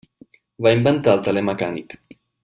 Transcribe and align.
Va 0.67 0.71
inventar 0.77 1.13
el 1.17 1.21
teler 1.27 1.43
mecànic. 1.51 1.95